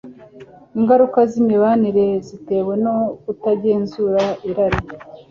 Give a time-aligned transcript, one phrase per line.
[0.77, 4.79] Ingaruka zImibanire Zitewe no Kutagenzura Irari